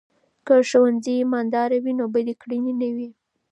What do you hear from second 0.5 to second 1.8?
ښوونځي امانتدار